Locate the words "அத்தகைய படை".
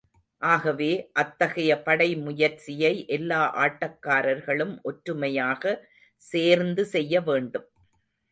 1.13-2.07